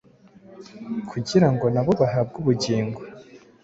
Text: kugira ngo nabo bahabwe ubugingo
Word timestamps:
kugira 1.09 1.47
ngo 1.53 1.65
nabo 1.73 1.91
bahabwe 2.01 2.35
ubugingo 2.41 2.99